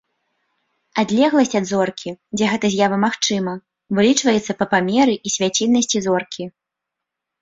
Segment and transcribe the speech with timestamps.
[1.01, 3.53] Адлегласць ад зоркі, дзе гэта з'ява магчыма,
[3.99, 6.43] вылічваецца па памеры і свяцільнасці зоркі.